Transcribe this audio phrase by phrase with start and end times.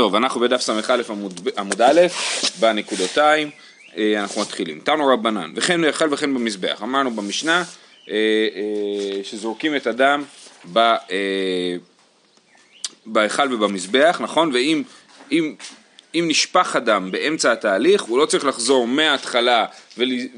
[0.00, 1.02] טוב, אנחנו בדף ס"א
[1.56, 2.00] עמוד, א',
[2.60, 3.50] בנקודותיים,
[3.96, 4.80] אה, אנחנו מתחילים.
[4.84, 6.82] תנו רבנן, וכן יאכל וכן במזבח.
[6.82, 7.64] אמרנו במשנה
[8.10, 10.24] אה, אה, שזורקים את הדם
[13.06, 14.50] בהיכל ובמזבח, נכון?
[14.54, 14.82] ואם
[15.32, 15.54] אם
[16.14, 19.66] אם נשפך הדם באמצע התהליך, הוא לא צריך לחזור מההתחלה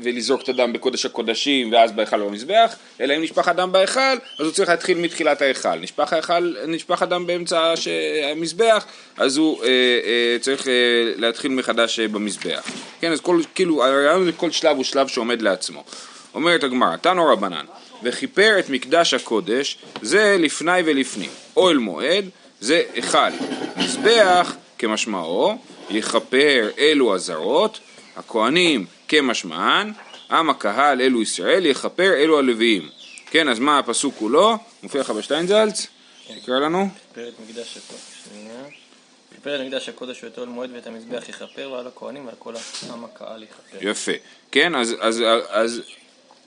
[0.02, 4.00] ולזרוק את הדם בקודש הקודשים ואז בהיכל במזבח, אלא אם נשפך הדם בהיכל,
[4.39, 5.75] אז הוא צריך להתחיל מתחילת ההיכל.
[5.75, 7.75] נשפך, ההיכל, נשפך הדם באמצע
[8.32, 8.85] המזבח,
[9.16, 10.72] אז הוא אה, אה, צריך אה,
[11.16, 12.63] להתחיל מחדש אה, במזבח.
[13.00, 15.85] כן, אז כל, כאילו, הרעיון זה כל שלב הוא שלב שעומד לעצמו.
[16.35, 17.64] אומרת הגמרא, תנו רבנן,
[18.02, 21.30] וכיפר את מקדש הקודש, זה לפני ולפנים.
[21.57, 22.25] אוהל מועד,
[22.61, 23.30] זה היכל.
[23.77, 25.59] מזבח כמשמעו,
[25.91, 27.81] יכפר אלו הזרות,
[28.17, 29.93] הכהנים כמשמען,
[30.31, 32.89] עם הקהל אלו ישראל, יכפר אלו הלוויים.
[33.31, 34.56] כן, אז מה הפסוק כולו?
[34.83, 35.86] מופיע לך בשטיינזלץ?
[36.42, 36.89] תקרא לנו.
[37.08, 38.03] יכפר את מקדש הקודש.
[39.34, 42.55] יכפר את מקדש הקודש ואת אוהל מועד ואת המזבח יכפר ועל הכהנים ועל כל
[42.94, 43.89] עם הקהל יכפר.
[43.89, 44.12] יפה.
[44.50, 45.83] כן, אז, אז, אז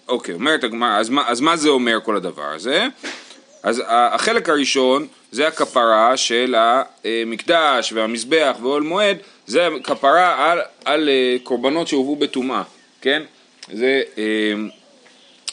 [0.08, 2.88] אוקיי, אומרת הגמרא, אז, אז מה זה אומר כל הדבר הזה?
[3.66, 11.36] אז החלק הראשון זה הכפרה של המקדש והמזבח ואוהל מועד, זה כפרה על, על אה,
[11.44, 12.64] קורבנות שהובאו בטומאה,
[13.02, 13.24] כן?
[13.74, 14.24] זה אה,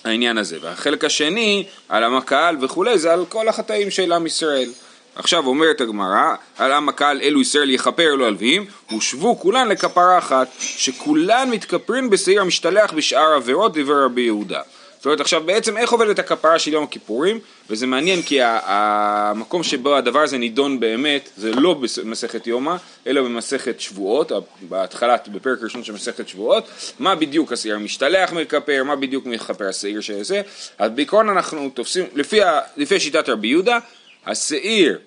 [0.05, 0.59] העניין הזה.
[0.61, 4.71] והחלק השני, על עם הקהל וכולי, זה על כל החטאים של עם ישראל.
[5.15, 10.49] עכשיו אומרת הגמרא, על עם הקהל אלו ישראל יכפר אלו הלווים, הושבו כולן לכפרה אחת,
[10.59, 14.61] שכולן מתכפרים בשעיר המשתלח בשאר עבירות דבר רבי יהודה.
[15.03, 17.41] זאת אומרת עכשיו בעצם איך עובדת הכפרה של יום הכיפורים?
[17.71, 23.81] וזה מעניין כי המקום שבו הדבר הזה נידון באמת זה לא במסכת יומא אלא במסכת
[23.81, 26.65] שבועות, בהתחלה בפרק ראשון של מסכת שבועות.
[26.99, 30.43] מה בדיוק השעיר משתלח מכפר, מה בדיוק מכפר השעיר של זה
[30.79, 32.41] אז בעיקרון אנחנו תופסים, לפי,
[32.77, 33.79] לפי שיטת רבי יהודה
[34.27, 34.99] השעיר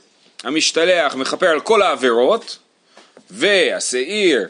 [0.43, 2.57] המשתלח מכפר על כל העבירות
[3.31, 4.47] והשעיר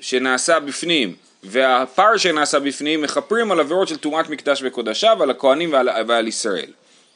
[0.00, 1.14] שנעשה בפנים
[1.46, 6.70] והפר שנעשה בפנים מכפרים על עבירות של טומאת מקדש וקודשיו, על הכהנים ועל, ועל ישראל,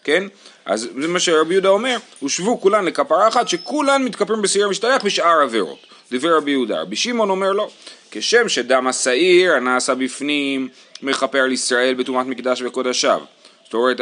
[0.04, 0.24] כן?
[0.64, 5.40] אז זה מה שרבי יהודה אומר, הושבו כולן לכפרה אחת שכולן מתכפרים בשעיר המשתלח בשאר
[5.42, 5.78] עבירות.
[6.12, 6.80] דבר רבי יהודה.
[6.80, 7.70] רבי שמעון אומר לו,
[8.10, 10.68] כשם שדם השעיר הנעשה בפנים
[11.02, 13.20] מכפר על ישראל בטומאת מקדש וקודשיו.
[13.64, 14.00] זאת אומרת,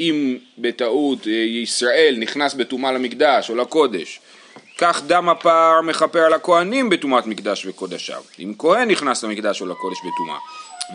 [0.00, 4.20] אם בטעות אה, ישראל נכנס בטומאה למקדש או לקודש
[4.78, 8.22] כך דם הפר מכפר על הכהנים בטומאת מקדש וקודשיו.
[8.38, 10.38] אם כהן נכנס למקדש או לקודש בטומאה.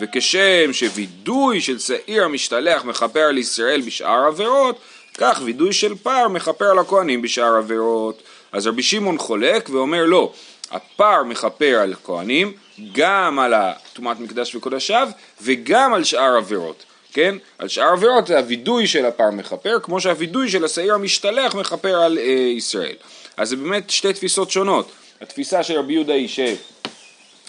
[0.00, 4.78] וכשם שווידוי של שעיר המשתלח מכפר על ישראל בשאר עבירות,
[5.18, 8.22] כך וידוי של פר מכפר על הכהנים בשאר עבירות.
[8.52, 10.32] אז רבי שמעון חולק ואומר לא,
[10.70, 12.52] הפר מכפר על הכהנים,
[12.92, 13.54] גם על
[13.92, 15.08] טומאת מקדש וקודשיו
[15.42, 16.84] וגם על שאר עבירות.
[17.12, 17.34] כן?
[17.58, 22.24] על שאר עבירות הווידוי של הפר מכפר, כמו שהווידוי של השעיר המשתלח מכפר על אה,
[22.56, 22.94] ישראל.
[23.36, 24.90] אז זה באמת שתי תפיסות שונות.
[25.20, 26.28] התפיסה של רבי יהודה היא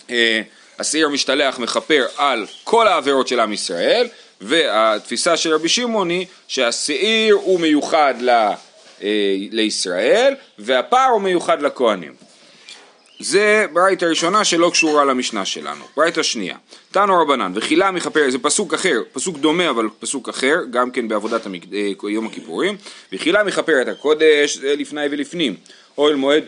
[0.09, 4.07] שהשעיר המשתלח מכפר על כל העבירות של עם ישראל,
[4.41, 12.24] והתפיסה של רבי שמעון היא שהשעיר הוא מיוחד ל, אה, לישראל, והפער הוא מיוחד לכהנים.
[13.19, 15.85] זה ברייתא ראשונה שלא קשורה למשנה שלנו.
[15.97, 16.57] ברייתא שנייה,
[16.91, 21.45] תנו רבנן, וחילה מכפר, זה פסוק אחר, פסוק דומה אבל פסוק אחר, גם כן בעבודת
[21.45, 21.63] המק...
[21.73, 22.77] אה, יום הכיפורים,
[23.13, 25.55] וחילה מכפר את הקודש, לפני ולפנים.
[25.97, 26.43] אוהל מועד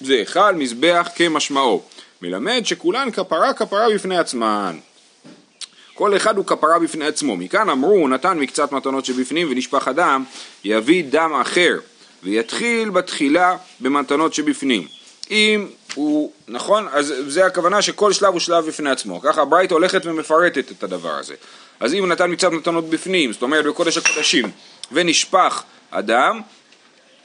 [0.00, 1.82] זה היכל, מזבח כמשמעו.
[2.22, 4.78] מלמד שכולן כפרה כפרה בפני עצמן.
[5.94, 7.36] כל אחד הוא כפרה בפני עצמו.
[7.36, 10.24] מכאן אמרו, הוא נתן מקצת מתנות שבפנים ונשפך הדם,
[10.64, 11.78] יביא דם אחר,
[12.22, 14.86] ויתחיל בתחילה במתנות שבפנים.
[15.30, 16.88] אם הוא, נכון?
[16.92, 19.20] אז זה הכוונה שכל שלב הוא שלב בפני עצמו.
[19.20, 21.34] ככה הברייתא הולכת ומפרטת את הדבר הזה.
[21.80, 24.50] אז אם נתן מקצת מתנות בפנים, זאת אומרת בקודש הקודשים,
[24.92, 25.62] ונשפך
[25.92, 26.40] הדם,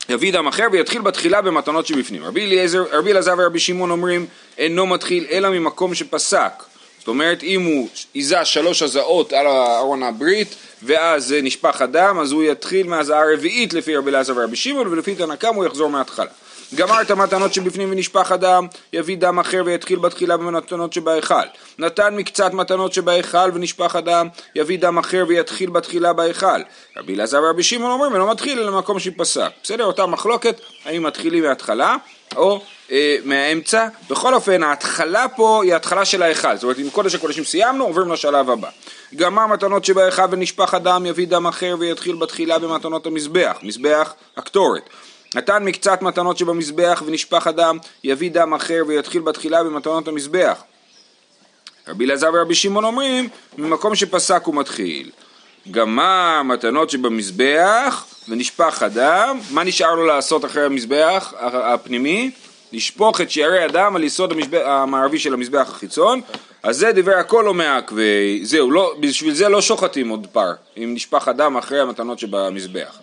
[0.10, 2.24] יביא דם אחר ויתחיל בתחילה במתנות שבפנים.
[2.24, 4.26] רבי אליעזר, רבי אלעזר ורבי שמעון אומרים
[4.58, 6.64] אינו מתחיל אלא ממקום שפסק.
[7.00, 12.44] זאת אומרת אם הוא היזה שלוש הזעות על ארון הברית ואז נשפך הדם אז הוא
[12.44, 16.32] יתחיל מהזעה הרביעית לפי רבי אלעזר ורבי שמעון ולפי תנקם הוא יחזור מההתחלה.
[16.76, 21.36] גמר את המתנות שבפנים ונשפך הדם, יביא דם אחר ויתחיל בתחילה במתנות שבהיכל.
[21.80, 26.62] נתן מקצת מתנות שבהיכל ונשפך הדם, יביא דם אחר ויתחיל בתחילה בהיכל.
[26.98, 29.50] רבי אלעזר ורבי שמעון אומרים, אינו מתחיל אלא במקום שפסק.
[29.64, 29.86] בסדר?
[29.86, 31.96] אותה מחלוקת, האם מתחילים מההתחלה
[32.36, 32.62] או
[32.92, 33.88] אה, מהאמצע.
[34.10, 36.56] בכל אופן, ההתחלה פה היא ההתחלה של ההיכל.
[36.56, 38.70] זאת אומרת, אם קודש הקודשים סיימנו, עוברים לשלב הבא.
[39.16, 44.90] גמר מתנות שבהיכל ונשפך הדם, יביא דם אחר ויתחיל בתחילה במתנות המזבח, מזבח הקטורת.
[45.36, 50.64] נתן מקצת מתנות שבמזבח ונשפך הדם, יביא דם אחר ויתחיל בתחילה במתנות המזבח.
[51.88, 55.10] רבי אלעזר ורבי שמעון אומרים, ממקום שפסק הוא מתחיל.
[55.72, 62.32] גמר מתנות שבמזבח ונשפך הדם, מה נשאר לו לעשות אחרי המזבח הפנימי?
[62.74, 66.22] לשפוך את שערי הדם על יסוד המזבח, המערבי של המזבח החיצון,
[66.64, 70.92] אז זה דברי הכל או מעכבי, זהו, לא, בשביל זה לא שוחטים עוד פר, אם
[70.94, 73.00] נשפך הדם אחרי המתנות שבמזבח.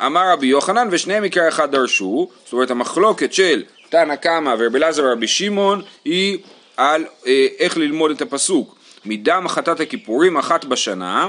[0.00, 5.04] אמר רבי יוחנן ושניהם מקרה אחד דרשו, זאת אומרת המחלוקת של תנא קמא ורבי אלעזר
[5.04, 6.38] ורבי שמעון היא
[6.76, 8.76] על אה, איך ללמוד את הפסוק.
[9.04, 11.28] מדם חטאת הכיפורים אחת בשנה,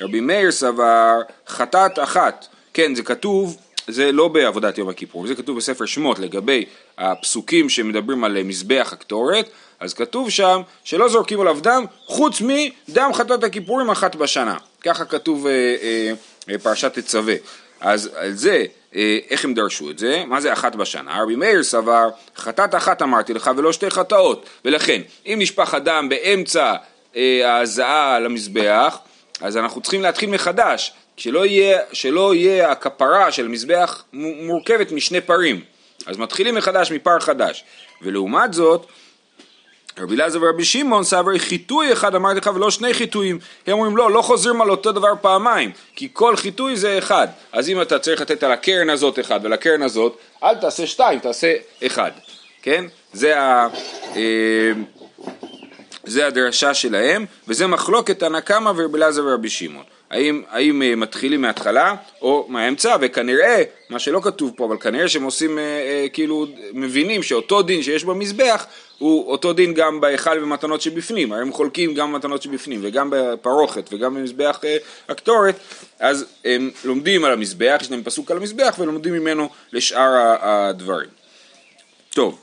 [0.00, 3.56] רבי מאיר סבר חטאת אחת, כן זה כתוב,
[3.88, 6.64] זה לא בעבודת יום הכיפורים, זה כתוב בספר שמות לגבי
[6.98, 9.48] הפסוקים שמדברים על מזבח הקטורת,
[9.80, 15.46] אז כתוב שם שלא זורקים עליו דם חוץ מדם חטאת הכיפורים אחת בשנה, ככה כתוב
[15.46, 16.12] אה, אה,
[16.50, 17.34] אה, פרשת תצווה.
[17.82, 18.64] אז על זה,
[18.96, 20.22] אה, איך הם דרשו את זה?
[20.26, 21.22] מה זה אחת בשנה?
[21.22, 24.46] רבי מאיר סבר, חטאת אחת אמרתי לך ולא שתי חטאות.
[24.64, 26.74] ולכן, אם נשפך הדם באמצע
[27.16, 28.98] אה, ההזעה על המזבח,
[29.40, 35.60] אז אנחנו צריכים להתחיל מחדש, שלא יהיה, שלא יהיה הכפרה של המזבח מורכבת משני פרים.
[36.06, 37.64] אז מתחילים מחדש מפר חדש.
[38.02, 38.86] ולעומת זאת,
[39.98, 44.10] רבי אלעזר ורבי שמעון סברי חיטוי אחד אמרתי לך ולא שני חיטויים הם אומרים לא,
[44.10, 48.20] לא חוזרים על אותו דבר פעמיים כי כל חיטוי זה אחד אז אם אתה צריך
[48.20, 51.54] לתת על הקרן הזאת אחד ולקרן הזאת אל תעשה שתיים, תעשה
[51.86, 52.10] אחד
[52.62, 52.84] כן?
[53.12, 53.68] זה, ה,
[54.16, 54.72] אה,
[56.04, 61.40] זה הדרשה שלהם וזה מחלוקת תנא קמא ורבי אלעזר ורבי שמעון האם, האם אה, מתחילים
[61.40, 66.46] מההתחלה או מהאמצע, וכנראה, מה שלא כתוב פה, אבל כנראה שהם עושים, אה, אה, כאילו,
[66.72, 68.66] מבינים שאותו דין שיש במזבח
[68.98, 73.88] הוא אותו דין גם בהיכל ומתנות שבפנים, הרי הם חולקים גם במתנות שבפנים וגם בפרוכת
[73.92, 74.76] וגם במזבח אה,
[75.08, 75.54] הקטורת,
[76.00, 81.08] אז הם לומדים על המזבח, יש להם פסוק על המזבח ולומדים ממנו לשאר הדברים.
[82.10, 82.40] טוב,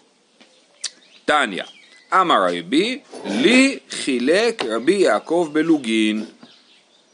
[1.26, 1.66] טניה,
[2.14, 6.26] אמר רבי, לי חילק רבי יעקב בלוגין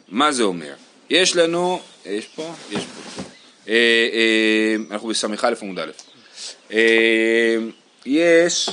[0.10, 0.74] מה זה אומר?
[1.10, 2.54] יש לנו, יש פה?
[2.72, 3.22] יש פה.
[3.68, 3.74] אה,
[4.14, 5.92] אה, אנחנו בס"א עמוד א'.
[6.74, 7.58] אה,
[8.06, 8.70] יש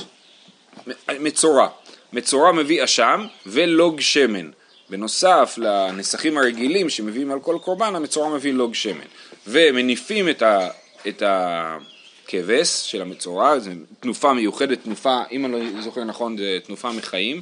[1.19, 1.67] מצורע.
[2.13, 4.49] מצורע מביא אשם ולוג שמן.
[4.89, 9.05] בנוסף לנסחים הרגילים שמביאים על כל קורבן, המצורע מביא לוג שמן.
[9.47, 10.69] ומניפים את, ה,
[11.07, 16.91] את הכבש של המצורע, זו תנופה מיוחדת, תנופה, אם אני לא זוכר נכון, זו תנופה
[16.91, 17.41] מחיים.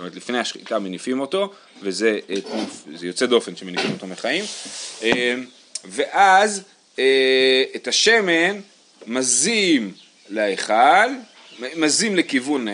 [0.00, 1.52] אומרת לפני השחיטה מניפים אותו,
[1.82, 2.36] וזה אה,
[2.94, 4.44] זה יוצא דופן שמניפים אותו מחיים,
[5.02, 5.34] אה,
[5.84, 6.62] ואז
[6.98, 8.60] אה, את השמן
[9.06, 9.92] מזים
[10.28, 11.08] להיכל,
[11.76, 12.66] מזים לכיוון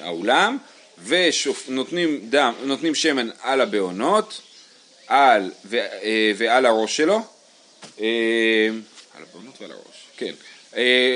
[0.00, 0.58] האולם,
[1.04, 4.40] ונותנים דם, נותנים שמן על הבעונות,
[5.06, 5.78] על, ו,
[6.36, 7.20] ועל הראש שלו,
[7.96, 8.04] על
[9.22, 10.32] הבעונות ועל הראש, כן,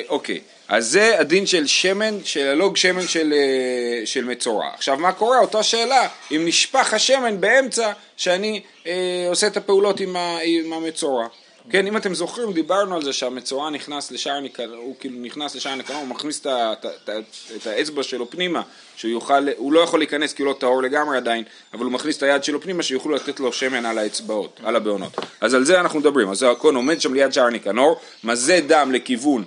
[0.08, 0.40] אוקיי.
[0.70, 4.68] אז זה הדין של שמן, של הלוג שמן של, אה, של מצורע.
[4.74, 5.38] עכשיו מה קורה?
[5.38, 11.26] אותה שאלה, אם נשפך השמן באמצע שאני אה, עושה את הפעולות עם, ה, עם המצורע.
[11.70, 15.74] כן, אם אתם זוכרים, דיברנו על זה שהמצורע נכנס לשער ניקנור, הוא כאילו נכנס לשער
[15.74, 17.10] ניקנור, הוא מכניס את, את, את,
[17.56, 18.62] את האצבע שלו פנימה,
[18.96, 21.44] שהוא יוכל, הוא לא יכול להיכנס כי הוא לא טהור לגמרי עדיין,
[21.74, 25.16] אבל הוא מכניס את היד שלו פנימה שיוכלו לתת לו שמן על האצבעות, על הבעונות.
[25.40, 29.44] אז על זה אנחנו מדברים, אז הכהן עומד שם ליד שער ניקנור, מזה דם לכיוון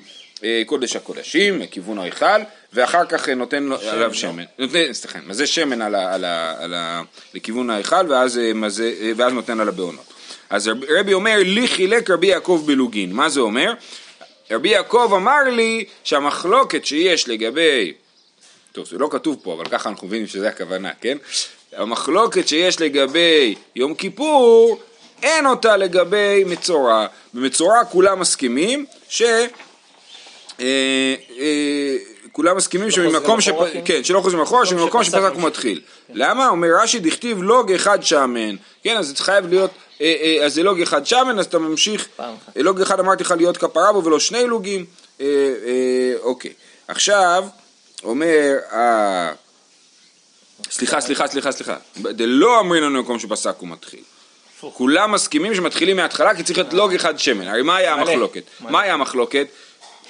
[0.65, 2.25] קודש הקודשים, לכיוון ההיכל,
[2.73, 4.13] ואחר כך אה, נותן לו עליו לא.
[4.13, 7.01] שמן, נותן, סליחה, מזה שמן על ה, על ה, על ה,
[7.33, 10.13] לכיוון ההיכל, ואז, אה, מזה, ואז נותן על הבעונות.
[10.49, 13.73] אז רבי אומר, לי חילק רבי יעקב בלוגין, מה זה אומר?
[14.51, 17.93] רבי יעקב אמר לי שהמחלוקת שיש לגבי,
[18.71, 21.17] טוב זה לא כתוב פה אבל ככה אנחנו מבינים שזה הכוונה, כן?
[21.75, 24.79] המחלוקת שיש לגבי יום כיפור
[25.23, 27.07] אין אותה לגבי מצורע.
[27.33, 29.21] במצורע כולם מסכימים ש...
[30.59, 30.65] אה,
[31.39, 31.95] אה,
[32.31, 33.49] כולם מסכימים שממקום ש...
[33.85, 35.81] כן, שלא חוזרים אחורה, שממקום שפסק הוא מתחיל.
[36.13, 36.49] למה?
[36.49, 38.55] אומר רש"י דכתיב לוג אחד שמן.
[38.83, 42.07] כן, אז זה חייב להיות, אה, אז זה לוג אחד שמן, אז אתה ממשיך,
[42.55, 44.85] לוג אחד אמרתי לך להיות כפרה בו ולא שני לוגים.
[46.21, 46.53] אוקיי.
[46.87, 47.43] עכשיו,
[48.03, 48.53] אומר,
[50.71, 51.75] סליחה, סליחה, סליחה, סליחה.
[51.97, 53.99] דלא אמרים לנו מקום שפסק הוא מתחיל.
[54.73, 57.47] כולם מסכימים שמתחילים מההתחלה כי צריך להיות לוג אחד שמן.
[57.47, 58.43] הרי מה היה המחלוקת?
[58.59, 59.47] מה היה המחלוקת?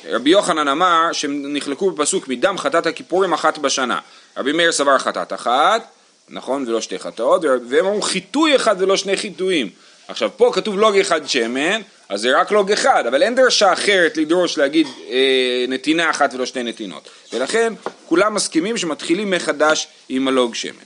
[0.09, 3.99] רבי יוחנן אמר שהם נחלקו בפסוק מדם חטאת הכיפורים אחת בשנה.
[4.37, 5.87] רבי מאיר סבר חטאת אחת,
[6.29, 9.69] נכון, ולא שתי חטאות, והם אמרו חיטוי אחד ולא שני חיטויים.
[10.07, 14.17] עכשיו פה כתוב לוג אחד שמן, אז זה רק לוג אחד, אבל אין דרשה אחרת
[14.17, 17.09] לדרוש להגיד אה, נתינה אחת ולא שתי נתינות.
[17.33, 17.73] ולכן
[18.07, 20.83] כולם מסכימים שמתחילים מחדש עם הלוג שמן.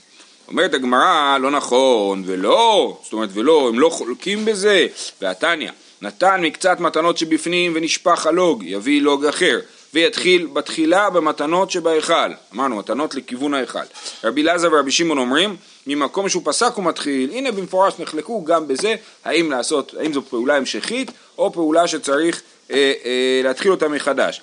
[0.48, 4.86] אומרת הגמרא, לא נכון, ולא, זאת אומרת ולא, הם לא חולקים בזה,
[5.22, 5.70] והתניא.
[6.02, 9.58] נתן מקצת מתנות שבפנים ונשפך הלוג, יביא לוג אחר,
[9.94, 12.32] ויתחיל בתחילה במתנות שבהיכל.
[12.54, 13.78] אמרנו, מתנות לכיוון ההיכל.
[14.24, 18.94] רבי אלעזר ורבי שמעון אומרים, ממקום שהוא פסק הוא מתחיל, הנה במפורש נחלקו גם בזה,
[19.24, 24.40] האם לעשות, האם זו פעולה המשכית, או פעולה שצריך אה, אה, להתחיל אותה מחדש.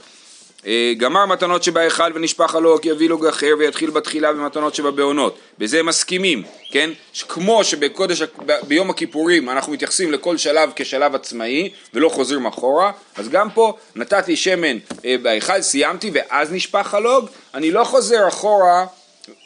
[0.67, 5.37] אה, גמר מתנות שבהיכל ונשפך הלוק יביא לו גחר ויתחיל בתחילה במתנות שבבעונות.
[5.57, 6.89] בזה מסכימים, כן?
[7.27, 8.21] כמו שבקודש,
[8.67, 14.35] ביום הכיפורים אנחנו מתייחסים לכל שלב כשלב עצמאי ולא חוזרים אחורה, אז גם פה נתתי
[14.35, 18.85] שמן אה, בהיכל, סיימתי ואז נשפך הלוג, אני לא חוזר אחורה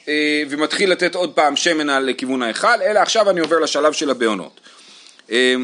[0.08, 4.60] אה, ומתחיל לתת עוד פעם שמן לכיוון ההיכל, אלא עכשיו אני עובר לשלב של הבעונות.
[5.32, 5.56] אה,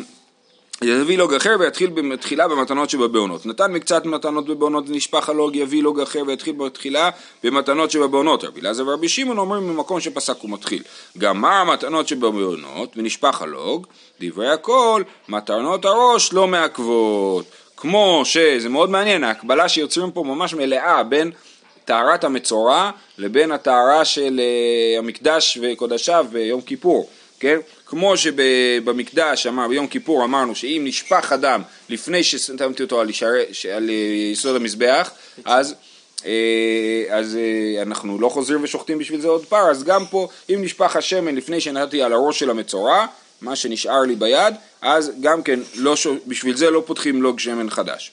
[0.82, 3.46] יביא לוג אחר ויתחיל בתחילה במתנות שבבעונות.
[3.46, 7.10] נתן מקצת מתנות בבעונות ונשפך הלוג יביא לוג אחר ויתחיל בתחילה
[7.44, 8.44] במתנות שבבעונות.
[8.44, 10.84] רבי אלעזר ורבי שמעון אומרים ממקום שפסק הוא מתחיל.
[11.18, 13.88] גמר המתנות שבבעונות ונשפך הלוג,
[14.22, 17.46] דברי הכל, מתנות הראש לא מעכבות.
[17.78, 21.32] כמו שזה מאוד מעניין, ההקבלה שיוצרים פה ממש מלאה בין
[21.86, 27.58] טהרת המצורע לבין הטהרה של uh, המקדש וקודשיו ביום כיפור, כן?
[27.86, 33.30] כמו שבמקדש אמר ביום כיפור אמרנו שאם נשפך אדם לפני ששמתי אותו על, ישר,
[33.76, 33.90] על
[34.32, 35.12] יסוד המזבח
[35.46, 35.76] אז,
[37.10, 37.38] אז
[37.82, 39.70] אנחנו לא חוזרים ושוחטים בשביל זה עוד פעם.
[39.70, 43.06] אז גם פה אם נשפך השמן לפני שנתתי על הראש של המצורע
[43.42, 45.96] מה שנשאר לי ביד אז גם כן לא,
[46.28, 48.12] בשביל זה לא פותחים לוג שמן חדש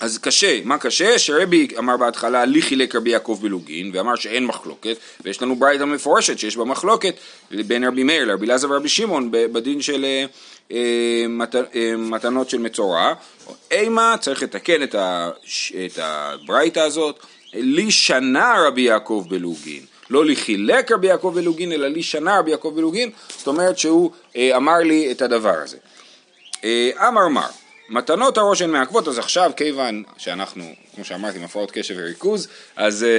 [0.00, 1.18] אז קשה, מה קשה?
[1.18, 6.38] שרבי אמר בהתחלה לי חילק רבי יעקב בלוגין ואמר שאין מחלוקת ויש לנו ברייתא מפורשת
[6.38, 7.14] שיש בה מחלוקת
[7.50, 10.24] בין רבי מאיר לרבי אלעזר ורבי שמעון בדין של אה,
[10.72, 13.12] אה, מת, אה, מתנות של מצורע.
[13.70, 14.94] אימה צריך לתקן את,
[15.86, 17.18] את הברייתא הזאת.
[17.54, 22.50] לי שנה רבי יעקב בלוגין לא לי חילק רבי יעקב בלוגין אלא לי שנה רבי
[22.50, 25.76] יעקב בלוגין זאת אומרת שהוא אה, אמר לי את הדבר הזה.
[26.64, 27.48] אה, אמר מר
[27.88, 30.64] מתנות הראש הן מעכבות, אז עכשיו כיוון שאנחנו,
[30.94, 33.16] כמו שאמרתי, עם הפרעות קשב וריכוז, אז אה, אה,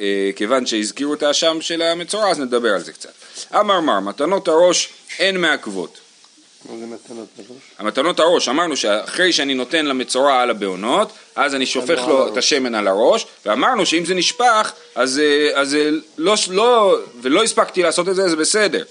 [0.00, 3.12] אה, כיוון שהזכירו את האשם של המצורע, אז נדבר על זה קצת.
[3.54, 5.98] אמר מר, מתנות הראש הן מעכבות.
[6.70, 7.58] מה זה מתנות הראש?
[7.78, 12.74] המתנות הראש, אמרנו שאחרי שאני נותן למצורע על הבעונות, אז אני שופך לו את השמן
[12.74, 18.08] על הראש, ואמרנו שאם זה נשפך, אז, אה, אז אה, לא, לא, ולא הספקתי לעשות
[18.08, 18.84] את זה, זה בסדר.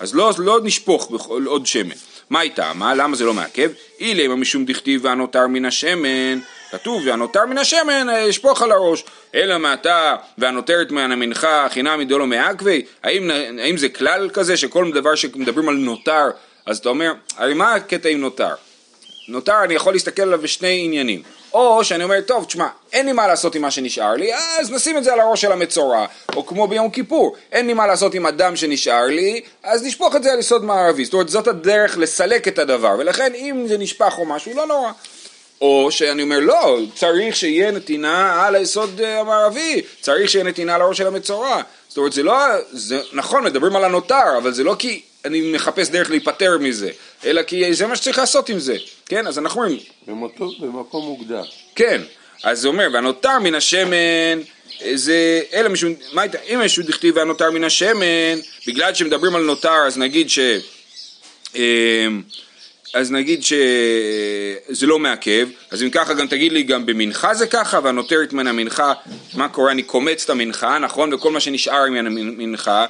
[0.00, 1.10] אז לא, לא נשפוך
[1.46, 1.94] עוד שמן.
[2.30, 2.72] מה איתה?
[2.74, 2.94] מה?
[2.94, 3.70] למה זה לא מעכב?
[4.00, 6.38] אילמה משום דכתיב והנותר מן השמן,
[6.70, 9.04] כתוב והנותר מן השמן ישפוך על הראש.
[9.34, 12.84] אלא מעתה והנותרת מן המנחה חינם דלא מעכבי?
[13.02, 16.30] האם, האם זה כלל כזה שכל דבר שמדברים על נותר
[16.66, 18.54] אז אתה אומר, הרי מה הקטע עם נותר?
[19.28, 21.22] נותר אני יכול להסתכל עליו בשני עניינים
[21.52, 24.98] או שאני אומר, טוב, תשמע, אין לי מה לעשות עם מה שנשאר לי, אז נשים
[24.98, 28.26] את זה על הראש של המצורע, או כמו ביום כיפור, אין לי מה לעשות עם
[28.26, 31.04] הדם שנשאר לי, אז נשפוך את זה על יסוד מערבי.
[31.04, 34.90] זאת אומרת, זאת הדרך לסלק את הדבר, ולכן אם זה נשפך או משהו, לא נורא.
[35.60, 40.82] או שאני אומר, לא, צריך שיהיה נתינה על היסוד אה, המערבי, צריך שיהיה נתינה על
[40.82, 41.62] הראש של המצורע.
[41.88, 42.36] זאת אומרת, זה לא,
[42.70, 46.90] זה נכון, מדברים על הנותר, אבל זה לא כי אני מחפש דרך להיפטר מזה,
[47.24, 49.26] אלא כי זה מה שצריך לעשות עם זה, כן?
[49.26, 49.78] אז אנחנו אומרים...
[50.60, 51.42] במקום מוגדר.
[51.74, 52.00] כן,
[52.42, 54.40] אז זה אומר, והנותר מן השמן,
[54.94, 59.86] זה, אלא משום, מה הייתה, אם יש דכתיב והנותר מן השמן, בגלל שמדברים על נותר,
[59.86, 60.38] אז נגיד ש...
[61.54, 62.22] אמ,
[62.94, 67.80] אז נגיד שזה לא מעכב, אז אם ככה גם תגיד לי גם במנחה זה ככה,
[67.82, 68.92] והנותרת מן המנחה,
[69.34, 71.14] מה קורה, אני קומץ את המנחה, נכון?
[71.14, 72.86] וכל מה שנשאר מן המנחה,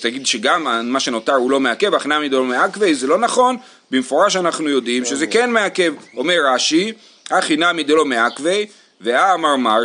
[0.00, 3.56] תגיד שגם מה שנותר הוא לא מעכב, אך נמי לא מעכבי, זה לא נכון,
[3.90, 5.94] במפורש אנחנו יודעים שזה כן מעכב.
[6.16, 6.92] אומר רש"י,
[7.30, 8.66] אחי נמי דלא מעכבי,
[9.00, 9.84] והאמר מר,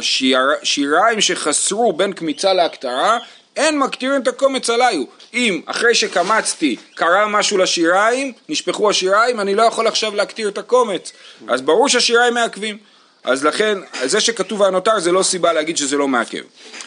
[0.63, 3.17] שיריים שחסרו בין קמיצה להקטרה,
[3.55, 5.03] אין מקטירים את הקומץ עליו.
[5.33, 11.11] אם אחרי שקמצתי קרה משהו לשיריים, נשפכו השיריים, אני לא יכול עכשיו להקטיר את הקומץ.
[11.47, 12.77] אז ברור שהשיריים מעכבים.
[13.23, 16.41] אז לכן, זה שכתוב הנותר זה לא סיבה להגיד שזה לא מעכב.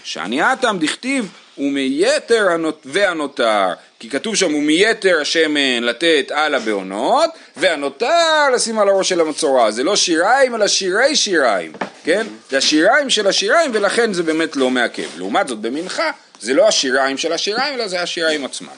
[0.04, 2.46] שאני אטם דכתיב ומיתר
[2.84, 9.70] והנותר, כי כתוב שם ומיתר השמן לתת על הבעונות, והנותר לשים על הראש של המצורע,
[9.70, 11.72] זה לא שיריים אלא שירי שיריים,
[12.04, 12.26] כן?
[12.50, 15.18] זה השיריים של השיריים ולכן זה באמת לא מעכב.
[15.18, 16.10] לעומת זאת במנחה
[16.40, 18.68] זה לא השיריים של השיריים אלא זה השיריים עצמם.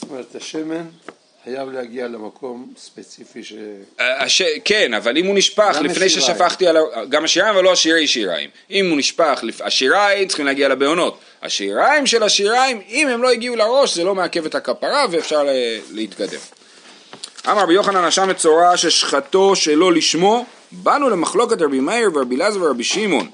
[0.00, 0.84] זאת אומרת השמן
[1.48, 3.52] חייב להגיע למקום ספציפי ש...
[3.98, 4.42] הש...
[4.64, 6.34] כן, אבל אם הוא נשפך לפני השיריים.
[6.34, 6.76] ששפכתי על...
[7.08, 8.50] גם השיריים, אבל לא השירי שיריים.
[8.70, 11.18] אם הוא נשפך, השיריים צריכים להגיע לבעונות.
[11.42, 15.46] השיריים של השיריים, אם הם לא הגיעו לראש, זה לא מעכב את הכפרה ואפשר
[15.92, 16.40] להתקדם.
[17.50, 22.84] אמר רבי יוחנן אשם מצורע ששחטו שלא לשמו, באנו למחלוקת רבי מאיר ורבי אלעזר ורבי
[22.84, 23.28] שמעון.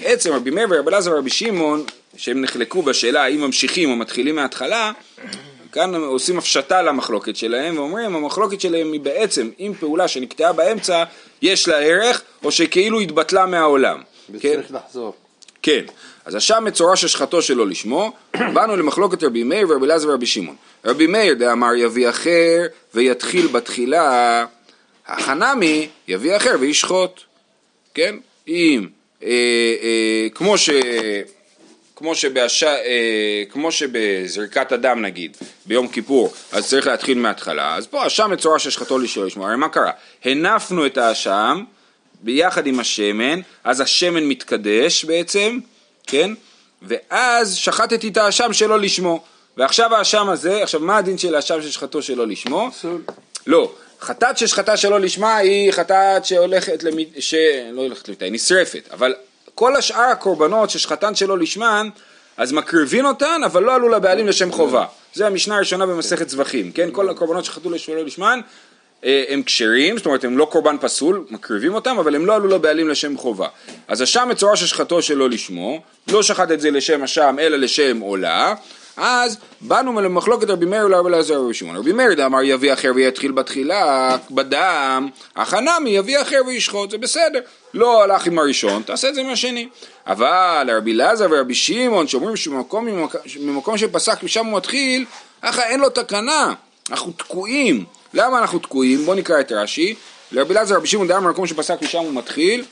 [0.00, 1.84] בעצם רבי מאיר ורבי אלעזר ורבי שמעון,
[2.16, 4.92] שהם נחלקו בשאלה האם ממשיכים או מתחילים מההתחלה,
[5.72, 11.04] כאן עושים הפשטה למחלוקת שלהם ואומרים המחלוקת שלהם היא בעצם אם פעולה שנקטעה באמצע
[11.42, 14.02] יש לה ערך או שכאילו התבטלה מהעולם.
[14.30, 14.74] וצריך כן?
[14.74, 15.14] לחזור.
[15.62, 15.84] כן,
[16.24, 18.12] אז השם מצורע ששחטו שלא לשמו,
[18.54, 20.56] באנו למחלוקת רבי מאיר ורבי אלעזר ורבי שמעון.
[20.84, 24.44] רבי מאיר דאמר יביא אחר ויתחיל בתחילה,
[25.06, 27.20] החנמי יביא אחר וישחוט.
[27.94, 28.16] כן?
[28.48, 28.86] אם,
[29.22, 29.28] אה,
[29.82, 30.70] אה, כמו ש...
[32.02, 32.62] כמו, שבהש...
[32.62, 38.58] אה, כמו שבזריקת הדם נגיד, ביום כיפור, אז צריך להתחיל מההתחלה, אז פה אשם מצורע
[38.58, 39.90] ששחטו לשאול לשמוע, הרי מה קרה?
[40.24, 41.64] הנפנו את האשם
[42.20, 45.58] ביחד עם השמן, אז השמן מתקדש בעצם,
[46.06, 46.30] כן?
[46.82, 49.22] ואז שחטתי את האשם שלא לשמו,
[49.56, 52.70] ועכשיו האשם הזה, עכשיו מה הדין של האשם ששחטו שלא לשמו?
[52.70, 53.02] פסול.
[53.46, 56.98] לא, חטאת ששחטה שלא לשמה היא חטאת שהולכת, למ...
[57.18, 57.34] ש...
[57.72, 59.14] לא הולכת למיטה, היא נשרפת, אבל
[59.54, 61.88] כל השאר הקורבנות ששחטן שלא לשמן,
[62.36, 64.84] אז מקריבים אותן, אבל לא עלו לבעלים לשם חובה.
[65.14, 66.88] זה המשנה הראשונה במסכת זבחים, כן?
[66.92, 68.40] כל הקורבנות שחטאו שלא לשמן
[69.04, 72.48] אה, הם כשרים, זאת אומרת הם לא קורבן פסול, מקריבים אותם, אבל הם לא עלו
[72.48, 73.48] לבעלים לשם חובה.
[73.88, 78.54] אז אשם מצורע ששחטו שלא לשמו, לא שחט את זה לשם אשם אלא לשם עולה,
[78.96, 81.76] אז באנו למחלוקת רבי מאיר לרבי אלעזר ורבי שמעון.
[81.76, 87.40] רבי מאיר דאמר יביא אחר ויתחיל בתחילה בדם, אך הנמי יביא אחר וישחוט, זה בסדר.
[87.74, 89.68] לא הלך עם הראשון, תעשה את זה עם השני.
[90.06, 92.88] אבל רבי אלעזר ורבי שמעון שאומרים שממקום
[93.40, 95.04] ממקום שפסק משם הוא מתחיל,
[95.42, 96.54] ככה אין לו תקנה,
[96.90, 97.84] אנחנו תקועים.
[98.14, 99.04] למה אנחנו תקועים?
[99.04, 99.94] בואו נקרא את רש"י.
[100.32, 102.64] לרבי אלעזר ורבי שמעון דאמר במקום שפסק משם הוא מתחיל.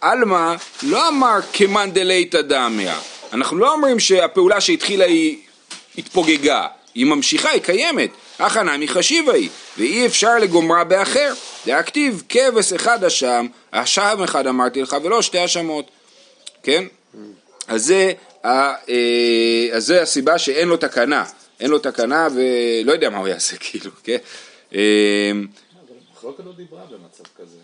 [0.00, 2.92] עלמא לא אמר כמאן דליתא דמיא.
[3.32, 5.38] אנחנו לא אומרים שהפעולה שהתחילה היא
[5.98, 8.10] התפוגגה, היא ממשיכה, היא קיימת.
[8.38, 11.32] הכנה מחשיבה היא, ואי אפשר לגומרה באחר.
[11.66, 15.90] דאקטיב כבש אחד אשם, אשם אחד אמרתי לך, ולא שתי אשמות.
[16.62, 16.84] כן?
[17.68, 18.12] אז זה,
[18.44, 18.74] אה,
[19.72, 21.24] אז זה הסיבה שאין לו תקנה.
[21.60, 24.18] אין לו תקנה ולא יודע מה הוא יעשה כאילו, כן?
[24.74, 25.30] אה,
[26.10, 27.58] המחלוקת לא דיברה במצב כזה.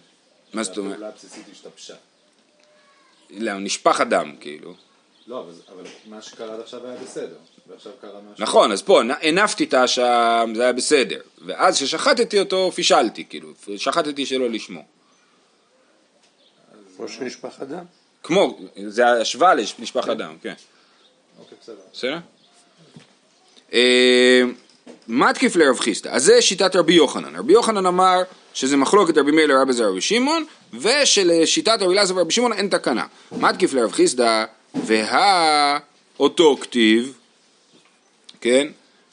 [0.52, 0.92] מה זאת אומרת?
[0.92, 1.94] הפעולה הבסיסית השתבשה.
[3.30, 4.74] לא, נשפך הדם, כאילו.
[5.26, 7.36] לא, אבל, אבל מה שקרה עד עכשיו היה בסדר,
[7.66, 8.44] ועכשיו קרה משהו.
[8.44, 11.20] נכון, אז פה הנפתי את האשם, זה היה בסדר.
[11.46, 14.84] ואז כששחטתי אותו, פישלתי, כאילו, שחטתי שלא לשמו.
[16.96, 17.84] כמו שנשפך הדם.
[18.22, 20.54] כמו, זה השוואה לנשפך הדם, כן.
[21.38, 21.76] אוקיי, בסדר.
[21.92, 22.18] בסדר?
[23.72, 24.42] אה,
[25.08, 27.36] מתקיף לרב חיסדא, אז זה שיטת רבי יוחנן.
[27.36, 28.22] רבי יוחנן אמר
[28.54, 30.44] שזה מחלוקת רבי מאיר לרבי זר רבי שמעון,
[30.80, 33.06] ושלשיטת רבי אלעזר ורבי שמעון אין תקנה.
[33.32, 34.44] מתקיף לרב חיסדא,
[34.74, 35.78] והא
[36.20, 37.18] אותו כתיב,
[38.42, 38.66] כן?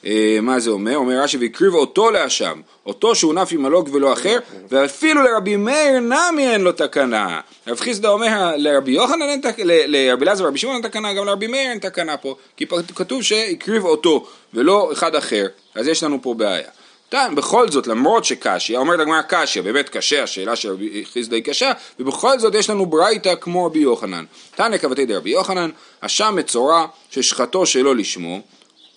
[0.06, 0.96] אה, מה זה אומר?
[0.96, 4.38] אומר רש"י והקריב אותו לאשם, אותו שהונף עם הלוג ולא אחר,
[4.68, 7.40] ואפילו לרבי מאיר נמי אין לו תקנה.
[7.66, 11.46] רב חיסדא אומר לרבי יוחנן אין תקנה, לרבי אלעזר ורבי שמעון אין תקנה, גם לרבי
[11.46, 16.34] מאיר אין תקנה פה, כי כתוב שהקריב אותו ולא אחד אחר, אז יש לנו פה
[16.34, 16.68] בעיה.
[17.10, 21.44] כאן, בכל זאת, למרות שקשיא, אומרת הגמרא קשיא, באמת קשה, השאלה של רבי חיסדא היא
[21.44, 24.24] קשה, ובכל זאת יש לנו ברייתא כמו רבי יוחנן.
[24.54, 28.40] תנא כבתי דרבי יוחנן, אשם מצורע ששחטו שלא לשמו,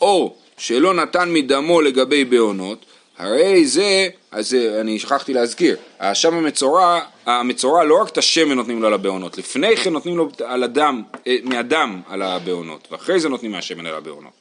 [0.04, 2.86] או שלא נתן מדמו לגבי בעונות,
[3.18, 8.88] הרי זה, אז אני שכחתי להזכיר, האשם המצורע, המצורע לא רק את השמן נותנים לו
[8.88, 13.52] על הבעונות, לפני כן נותנים לו על הדם, אה, מהדם על הבעונות, ואחרי זה נותנים
[13.52, 14.32] מהשמן על הבעונות.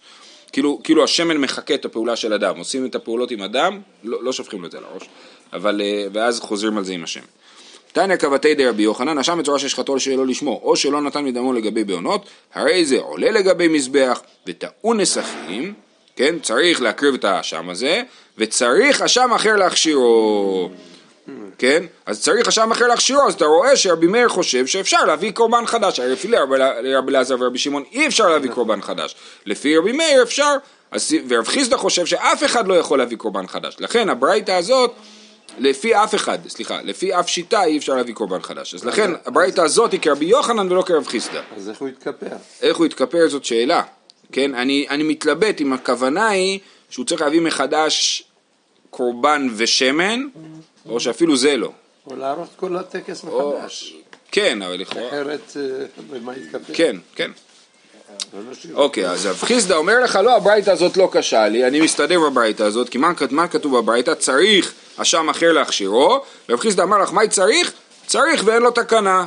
[0.52, 4.32] כאילו, כאילו השמן מחקה את הפעולה של הדם, עושים את הפעולות עם הדם, לא, לא
[4.32, 5.02] שופכים לו את זה על הראש,
[5.52, 7.24] אבל, אה, ואז חוזרים על זה עם השמן.
[7.92, 12.26] תניא כבתי דרבי יוחנן, אשם בצורה ששחטו שלא לשמו, או שלא נתן מדמו לגבי בעונות,
[12.54, 15.74] הרי זה עולה לגבי מזבח, וטעון נסכים,
[16.16, 18.02] כן, צריך להקריב את האשם הזה,
[18.38, 20.70] וצריך אשם אחר להכשירו.
[21.58, 21.84] כן?
[22.06, 26.00] אז צריך אשם אחר להכשירו, אז אתה רואה שרבי מאיר חושב שאפשר להביא קורבן חדש,
[26.00, 29.14] הרי לפי רבי אלעזר ורבי שמעון אי אפשר להביא קורבן חדש,
[29.46, 30.54] לפי רבי מאיר אפשר,
[31.28, 34.92] ורב חיסדא חושב שאף אחד לא יכול להביא קורבן חדש, לכן הברייתא הזאת,
[35.58, 39.60] לפי אף אחד, סליחה, לפי אף שיטה אי אפשר להביא קורבן חדש, אז לכן הברייתא
[39.60, 41.40] הזאת היא כרבי יוחנן ולא כרב חיסדא.
[41.56, 42.26] אז איך הוא יתכפר?
[42.62, 43.82] איך הוא יתכפר זאת שאלה,
[44.32, 44.54] כן?
[44.54, 46.58] אני, אני מתלבט אם הכוונה היא
[46.90, 48.24] שהוא צריך להביא מחדש
[48.90, 50.26] קורבן ושמן,
[50.88, 51.72] או שאפילו זה לא.
[52.06, 53.94] או לערוך כל הטקס או- מחדש.
[54.32, 55.08] כן, אבל לכאורה...
[55.08, 56.74] אחרת, אה, במה יתכפר?
[56.74, 57.30] כן, כן.
[58.74, 62.62] אוקיי, אז רב חיסדא אומר לך, לא, הברייתא הזאת לא קשה לי, אני מסתדר בברייתא
[62.62, 64.14] הזאת, כי מה, מה כתוב בברייתא?
[64.14, 67.72] צריך אשם אחר להכשירו, רב חיסדא אמר לך, מה צריך?
[68.06, 69.26] צריך ואין לו תקנה.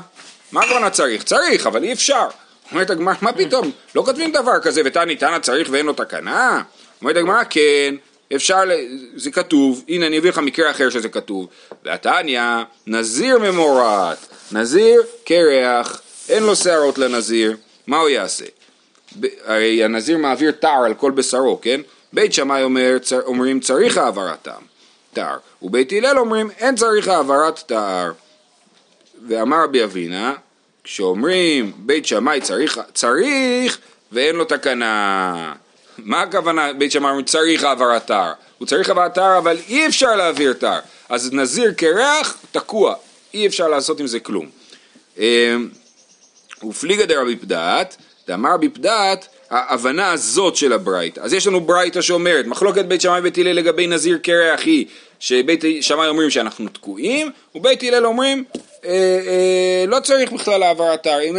[0.52, 1.24] מה הכוונה צריך?
[1.24, 2.28] צריך, אבל אי אפשר.
[2.72, 3.72] אומרת הגמרא, מה פתאום?
[3.96, 6.62] לא כותבים דבר כזה, ותני תנא צריך ואין לו תקנה?
[7.02, 7.96] אומרת הגמרא, כן,
[8.36, 8.62] אפשר,
[9.16, 11.48] זה כתוב, הנה אני אביא לך מקרה אחר שזה כתוב.
[11.84, 12.42] והתניא,
[12.88, 14.18] נזיר ממורת,
[14.52, 18.46] נזיר קרח, אין לו שערות לנזיר, מה הוא יעשה?
[19.46, 21.82] הרי הנזיר מעביר תער על כל בשרו, כן?
[22.14, 24.62] בית שמאי אומר, צר, אומרים צריך העברתם,
[25.14, 28.12] תער, ובית הלל אומרים אין צריך העברת תער.
[29.28, 30.34] ואמר רבי אבינה,
[30.84, 33.78] כשאומרים בית שמאי צריך, צריך
[34.12, 35.54] ואין לו תקנה.
[35.98, 38.34] מה הכוונה בית שמאי אומרים צריך העברת תער?
[38.58, 40.80] הוא צריך העברת תער אבל אי אפשר להעביר תער.
[41.10, 42.96] אז נזיר קרח תקוע,
[43.34, 44.50] אי אפשר לעשות עם זה כלום.
[45.20, 45.56] אה,
[46.64, 51.20] ופליגא דרבי פדת, דאמר רבי פדת, ההבנה הזאת של הברייתא.
[51.20, 54.86] אז יש לנו ברייתא שאומרת, מחלוקת בית שמאי ובית הלל לגבי נזיר קרח היא
[55.20, 58.44] שבית שמאי אומרים שאנחנו תקועים, ובית הלל אומרים
[58.86, 58.90] אה,
[59.28, 61.38] אה, לא צריך בכלל העבר אתר, אם,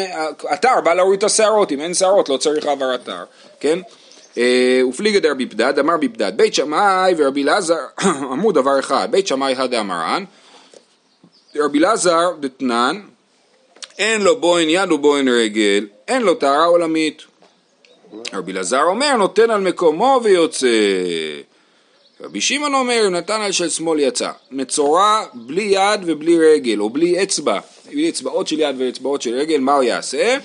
[0.54, 3.24] אתר בא להוריד את השערות, אם אין שערות לא צריך העבר אתר,
[3.60, 3.78] כן?
[4.38, 7.78] אה, ופליגא דרבי פדד, אמר רבי פדד, בית שמאי ורבי אלעזר
[8.32, 10.24] אמרו דבר אחד, בית שמאי הדאמרן,
[11.56, 13.00] רבי אלעזר דתנן,
[13.98, 17.22] אין לו בוהן יד ובוהן רגל, אין לו טהרה עולמית.
[18.32, 20.66] רבי אלעזר אומר, נותן על מקומו ויוצא.
[22.20, 24.30] רבי שמעון אומר, נתן על של שמאל יצא.
[24.50, 27.58] מצורע בלי יד ובלי רגל, או בלי אצבע,
[27.90, 30.36] בלי אצבעות של יד ואצבעות של רגל, מה הוא יעשה?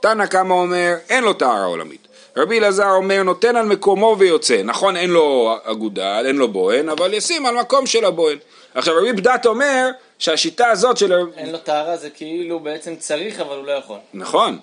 [0.00, 2.08] תנא קמא אומר, אין לו טהרה עולמית.
[2.36, 4.62] רבי אלעזר אומר, נותן על מקומו ויוצא.
[4.62, 8.38] נכון, אין לו אגודל, אין לו בוהן, אבל ישים על מקום של הבוהן.
[8.74, 9.90] עכשיו, רבי בדת אומר
[10.22, 11.12] שהשיטה הזאת של...
[11.36, 13.98] אין לו טהרה זה כאילו בעצם צריך אבל הוא לא יכול.
[14.14, 14.58] נכון.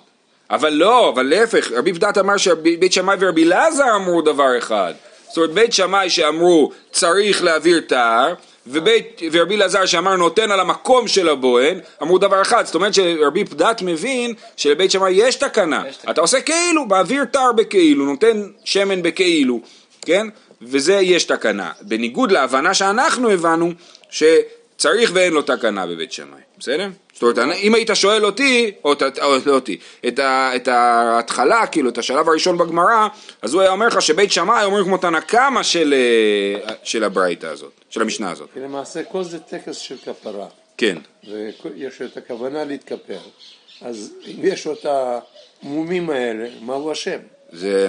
[0.50, 4.94] אבל לא, אבל להפך, רבי בדת אמר שבית שמאי ורבי אלעזר אמרו דבר אחד.
[5.28, 8.34] זאת אומרת, בית שמאי שאמרו צריך להעביר טהר,
[8.66, 13.44] ובית, ורבי אלעזר שאמר נותן על המקום של הבוהן, אמרו דבר אחד, זאת אומרת שרבי
[13.44, 16.12] פדת מבין שלבית שמאי יש תקנה, יש תקנה.
[16.12, 19.60] אתה עושה כאילו, מעביר טהר בכאילו, נותן שמן בכאילו,
[20.02, 20.26] כן?
[20.62, 23.72] וזה יש תקנה, בניגוד להבנה שאנחנו הבנו,
[24.80, 26.88] שצריך ואין לו תקנה בבית שמאי, בסדר?
[27.12, 31.90] זאת אומרת, אם היית שואל אותי, או, או לא אותי, את, ה, את ההתחלה, כאילו,
[31.90, 33.08] את השלב הראשון בגמרא,
[33.42, 35.94] אז הוא היה אומר לך שבית שמאי אומרים כמו תנא קמא של,
[36.66, 38.48] אה, של הברייתא הזאת, של המשנה הזאת.
[38.56, 43.20] למעשה כל זה טקס של כפרה, כן, ויש את הכוונה להתכפר.
[43.82, 44.86] אז אם יש לו את
[45.62, 47.18] המומים האלה, מה הוא אשם?
[47.52, 47.86] זה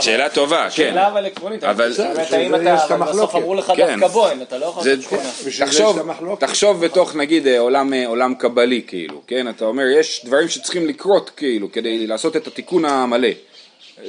[0.00, 0.70] שאלה, טובה, כן.
[0.70, 1.92] שאלה אבל עקרונית, אבל-
[2.30, 3.34] האם אתה, בסוף.
[3.34, 3.72] אמרו לך.
[3.76, 6.36] דווקא בוהן, אתה לא יכול זה, לעשות תחשוב.
[6.40, 9.48] תחשוב בתוך נגיד אה, עולם, אה, עולם קבלי כאילו, כן?
[9.48, 13.28] אתה אומר יש דברים שצריכים לקרות כאילו כדי לעשות את התיקון המלא.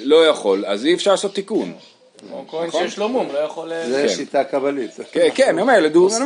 [0.04, 1.74] לא יכול, אז אי אפשר לעשות תיקון.
[2.32, 3.74] או כהן שיש לו מום, לא יכול...
[3.74, 4.16] אה, זה כן.
[4.16, 4.92] שיטה קבלית.
[5.12, 5.80] כן, כן, אני אומר,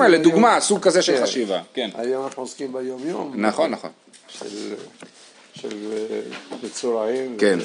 [0.07, 1.23] לדוגמה, סוג כזה של כן.
[1.23, 1.89] חשיבה, כן.
[1.95, 3.33] היום אנחנו עוסקים ביום יום.
[3.35, 3.89] נכון, נכון.
[4.27, 4.73] של,
[5.61, 5.69] של
[6.63, 7.37] מצורעים.
[7.39, 7.59] כן.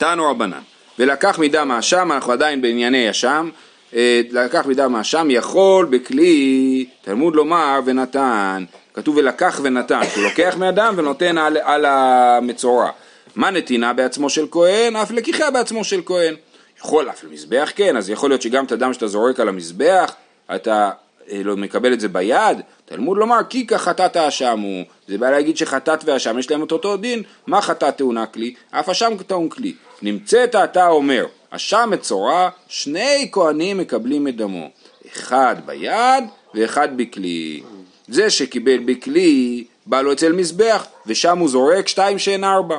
[0.00, 0.60] תנו רבנן,
[0.98, 3.50] ולקח מדם האשם, אנחנו עדיין בענייני אשם,
[3.94, 10.94] אה, לקח מדם האשם יכול בכלי, תלמוד לומר ונתן, כתוב ולקח ונתן, הוא לוקח מאדם
[10.96, 12.90] ונותן על, על המצורע.
[13.36, 14.96] מה נתינה בעצמו של כהן?
[14.96, 16.34] אף לקיחה בעצמו של כהן.
[16.78, 20.14] יכול אף למזבח כן, אז יכול להיות שגם את הדם שאתה זורק על המזבח,
[20.54, 20.90] אתה
[21.30, 25.56] אה, לא מקבל את זה ביד, תלמוד לומר כי כחטאת האשם הוא, זה בא להגיד
[25.56, 28.54] שחטאת ואשם יש להם את אותו דין, מה חטאת טעונה כלי?
[28.70, 29.74] אף אשם טעון כלי.
[30.02, 34.70] נמצאת אתה אומר, אשם מצורע, שני כהנים מקבלים את דמו,
[35.12, 37.62] אחד ביד ואחד בכלי.
[38.08, 42.78] זה שקיבל בכלי, בא לו אצל מזבח, ושם הוא זורק שתיים שאין ארבע.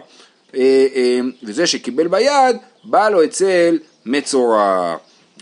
[0.55, 4.95] אה, אה, וזה שקיבל ביד, בא לו אצל מצורע.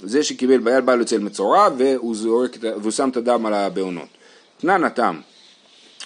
[0.04, 4.08] זה שקיבל ביד בא לו אצל מצורע והוא, זורק, והוא שם את הדם על הבעונות.
[4.62, 5.20] תנן התם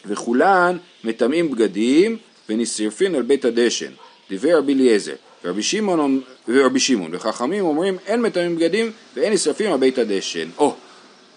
[0.06, 2.18] וכולן מטמאים בגדים
[2.50, 3.92] ונשרפין על בית הדשן.
[4.30, 5.14] דיבר רבי אליעזר
[5.44, 10.50] ורבי שמעון, ורבי שמעון וחכמים אומרים אין מטמאים בגדים ואין נשרפים על בית הדשן.
[10.58, 10.76] או,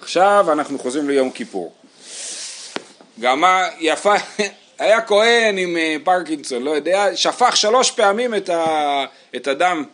[0.00, 1.72] עכשיו אנחנו חוזרים ליום כיפור.
[3.20, 4.14] גמה יפה,
[4.79, 9.05] היה כהן עם אה, פרקינסון, לא יודע, שפך שלוש פעמים את, ה,
[9.37, 9.85] את הדם,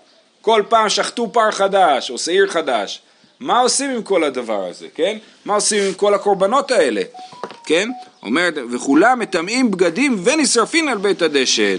[0.41, 3.03] כל פעם שחטו פר חדש או שעיר חדש.
[3.41, 5.19] מה עושים עם כל הדבר הזה, כן?
[5.45, 7.03] מה עושים עם כל הקורבנות האלה,
[7.73, 7.89] כן?
[8.23, 11.77] אומרת, וכולם מטמאים בגדים ונשרפין על בית הדשן.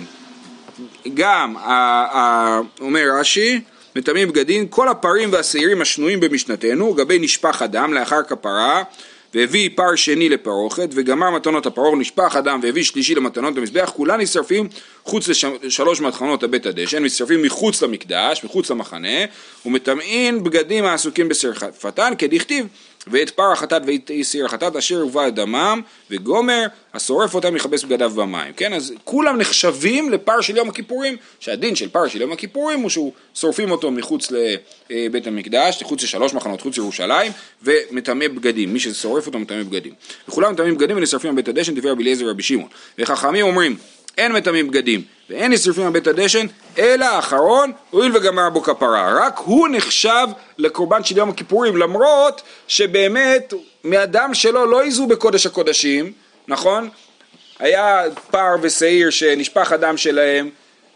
[1.13, 3.61] גם, ה- ה- אומר רש"י,
[3.95, 8.83] מטמאים בגדים, כל הפרים והשעירים השנויים במשנתנו, גבי נשפך הדם לאחר כפרה,
[9.33, 14.67] והביא פר שני לפרוכת, וגמר מתנות הפרעה, נשפך הדם, והביא שלישי למתנות המזבח, כולן נשרפים
[15.03, 15.27] חוץ
[15.63, 19.25] לשלוש מתחנות לבית הדשן, נשרפים מחוץ למקדש, מחוץ למחנה,
[19.65, 22.67] ומטמאים בגדים העסוקים בשרפתן, כדכתיב,
[23.07, 28.53] ואת פר החטאת ואת סיר החטאת אשר הובא דמם, וגומר, השורף אותם יכבס בגדיו במים,
[28.53, 28.73] כן?
[28.73, 33.13] אז כולם נחשבים לפר של יום הכיפורים, שהדין של פר של יום הכיפורים הוא שהוא
[33.35, 34.31] שורפים אותו מחוץ
[34.89, 37.31] לבית המקדש, מחוץ לשלוש מחנות, חוץ לירושלים,
[37.63, 39.93] ומטמא בגדים, מי ששורף אותו מטמא בגדים.
[40.27, 42.67] וכולם מטמאים בגדים ונשרפים על בית הדשן, דיבר רבי אליעזר ורבי שמעון.
[42.99, 43.75] וחכמים אומרים,
[44.17, 46.45] אין מטמאים בגדים ואין נשרפים על בית הדשן,
[46.77, 49.13] אלא האחרון, הואיל וגמר בו כפרה.
[49.25, 56.11] רק הוא נחשב לקורבן של יום הכיפורים, למרות שבאמת מהדם שלו לא ייזו בקודש הקודשים,
[56.47, 56.89] נכון?
[57.59, 60.49] היה פר ושעיר שנשפך הדם שלהם,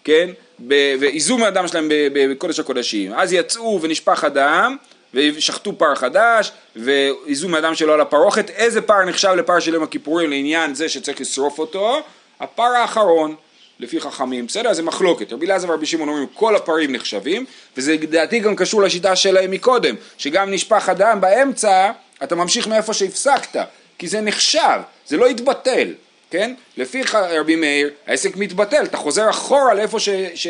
[0.03, 0.29] כן?
[0.69, 3.13] ואיזו מהדם שלהם בקודש הקודשים.
[3.13, 4.75] אז יצאו ונשפך הדם,
[5.13, 10.29] ושחטו פר חדש, והזו מאדם שלו על הפרוכת, איזה פר נחשב לפר של יום הכיפורים
[10.29, 12.01] לעניין זה שצריך לשרוף אותו?
[12.39, 13.35] הפר האחרון.
[13.79, 14.73] לפי חכמים, בסדר?
[14.73, 15.33] זה מחלוקת.
[15.33, 17.45] רבי אלעזר ורבי שמעון אומרים כל הפרים נחשבים,
[17.77, 21.91] וזה לדעתי גם קשור לשיטה שלהם מקודם, שגם נשפך הדם באמצע,
[22.23, 23.59] אתה ממשיך מאיפה שהפסקת,
[23.97, 25.93] כי זה נחשב, זה לא יתבטל,
[26.31, 26.53] כן?
[26.77, 30.09] לפי רבי מאיר, העסק מתבטל, אתה חוזר אחורה לאיפה ש...
[30.35, 30.47] ש...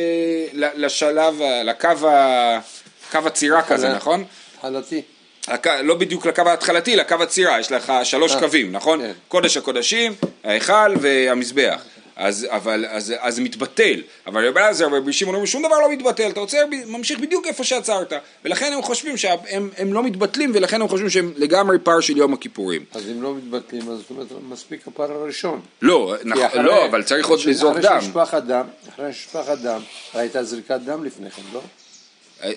[0.54, 2.60] לשלב, לקו ה...
[3.12, 3.94] קו הצירה כזה.
[3.94, 4.24] נכון?
[4.56, 5.02] התחלתי.
[5.48, 5.68] הק...
[5.68, 9.02] לא בדיוק לקו ההתחלתי, לקו הצירה, יש לך שלוש אה, קווים, נכון?
[9.02, 9.12] כן.
[9.28, 11.82] קודש הקודשים, ההיכל והמזבח.
[12.20, 16.30] אז, אבל, אז, אז מתבטל, אבל רבי אלעזר ורבי שמעון אומרים שום דבר לא מתבטל,
[16.30, 18.14] אתה עוצר, ב- ממשיך בדיוק איפה שעצרת,
[18.46, 22.34] ולכן הם חושבים שהם הם לא מתבטלים, ולכן הם חושבים שהם לגמרי פר של יום
[22.34, 22.84] הכיפורים.
[22.94, 25.62] אז אם לא מתבטלים, אז זאת אומרת, מספיק הפר הראשון.
[25.82, 27.86] לא, כי נכון, אחרי- לא, אבל צריך עוד לזרוק דם.
[27.86, 29.82] אחרי שנשפך הדם, אחרי שנשפך הדם,
[30.14, 31.62] הייתה זריקת דם לפני כן, לא?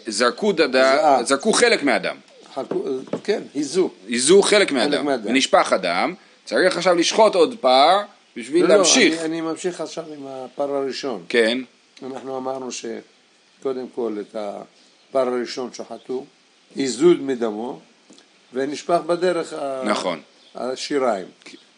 [0.06, 0.76] זרקו, דד...
[0.76, 1.22] אה.
[1.24, 2.16] זרקו חלק מהדם,
[2.54, 2.84] חלקו-
[3.24, 3.90] כן, היזו.
[4.08, 5.06] היזו חלק מהדם.
[5.24, 7.98] ונשפך הדם, צריך עכשיו לשחוט עוד פר
[8.36, 9.14] בשביל לא, לא, להמשיך.
[9.18, 11.24] אני- אני ממשיך עכשיו עם הפר הראשון.
[11.28, 11.58] כן,
[12.06, 16.24] אנחנו אמרנו שקודם כל את הפר הראשון שחטו,
[16.76, 17.80] איזוד מדמו,
[18.52, 19.52] ונשפך בדרך
[19.84, 20.20] נכון.
[20.54, 21.26] השיריים.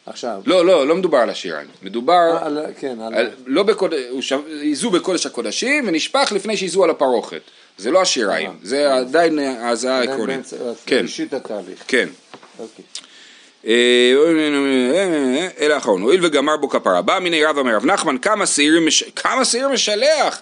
[0.06, 4.46] עכשיו, לא, לא, לא מדובר על השיריים, מדובר, על- כן, על- על, לא בקודש, שב-
[4.62, 7.40] איזו בקודש הקודשים ונשפך לפני שאיזו על הפרוכת,
[7.78, 8.54] זה לא השיריים, אה.
[8.62, 10.52] זה עדיין ההזעה העקרונית,
[10.86, 11.82] כן, ראשית התהליך.
[11.88, 12.08] כן.
[12.58, 12.84] אוקיי.
[13.66, 14.12] אה,
[15.60, 19.04] אלה האחרון, הואיל וגמר בו כפרה, בא מיני רב אמר רב נחמן כמה שעירים, מש-
[19.16, 20.40] כמה שעירים משלח?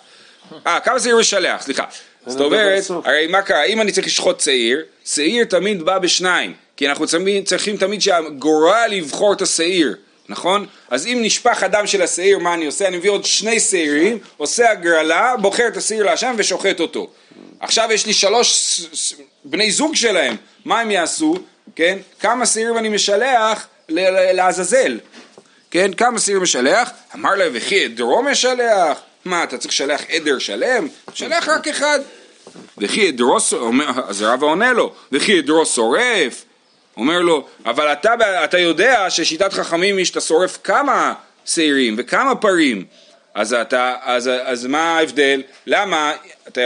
[0.67, 1.85] אה, כמה שעיר משלח, סליחה.
[2.27, 2.83] זאת אומרת.
[3.05, 7.47] הרי מה קרה, אם אני צריך לשחוט שעיר, שעיר תמיד בא בשניים, כי אנחנו תמיד,
[7.47, 9.97] צריכים תמיד שהגורל יבחור את השעיר,
[10.29, 10.67] נכון?
[10.91, 12.89] אז אם נשפך הדם של השעיר, מה אני עושה?
[12.89, 17.11] אני מביא עוד שני שעירים, עושה הגרלה, בוחר את השעיר להשם ושוחט אותו.
[17.61, 18.81] עכשיו יש לי שלוש
[19.45, 21.35] בני זוג שלהם, מה הם יעשו?
[21.77, 21.99] כן?
[22.21, 24.99] כמה שעירים אני משלח לעזאזל?
[25.71, 26.91] כן, כמה שעיר משלח?
[27.15, 28.99] אמר להם, וכי עדרו משלח?
[29.25, 30.89] מה, אתה צריך לשלח עדר שלם?
[31.15, 32.01] שלח רק אחד.
[32.79, 33.39] וכי עדרו,
[34.09, 36.45] אז רבא עונה לו, וכי עדרו שורף?
[36.97, 42.85] אומר לו, אבל אתה, אתה יודע ששיטת חכמים היא שאתה שורף כמה שעירים וכמה פרים.
[43.35, 45.43] אז, אתה, אז, אז מה ההבדל?
[45.67, 46.13] למה
[46.49, 46.61] אתה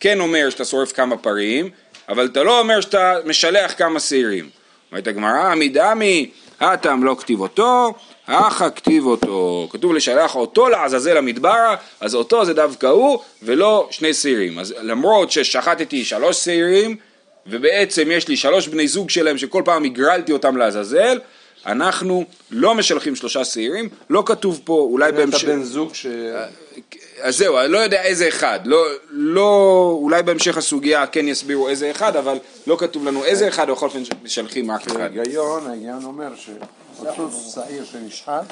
[0.00, 1.70] כן אומר שאתה שורף כמה פרים,
[2.08, 4.48] אבל אתה לא אומר שאתה משלח כמה שעירים.
[4.90, 6.30] אומרת הגמרא, מדמי,
[6.60, 7.94] הטעם לא כתיב אותו,
[8.26, 9.68] אחא כתיב אותו.
[9.70, 14.58] כתוב לשלח אותו לעזאזל המדברה, אז אותו זה דווקא הוא, ולא שני שעירים.
[14.58, 16.96] אז למרות ששחטתי שלוש שעירים,
[17.46, 21.18] ובעצם יש לי שלוש בני זוג שלהם שכל פעם הגרלתי אותם לעזאזל,
[21.66, 25.48] אנחנו לא משלחים שלושה שעירים, לא כתוב פה, אולי אתה בהמשך...
[25.48, 26.06] בן זוג ש...
[27.20, 31.90] אז זהו, אני לא יודע איזה אחד, לא, לא, אולי בהמשך הסוגיה כן יסבירו איזה
[31.90, 35.00] אחד, אבל לא כתוב לנו איזה אחד, בכל אופן משלחים רק אחד.
[35.00, 38.44] ההיגיון, ההיגיון אומר שסחטוט שעיר שנשחט